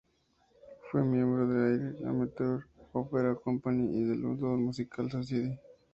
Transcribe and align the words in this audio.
Fue 0.89 1.03
miembro 1.03 1.47
de 1.47 1.53
la 1.53 1.65
Ayr 1.99 2.07
Amateur 2.07 2.63
Opera 2.91 3.35
Company 3.35 3.99
y 3.99 4.01
de 4.01 4.15
la 4.15 4.21
Loudoun 4.23 4.63
Musical 4.63 5.11
Society. 5.11 5.55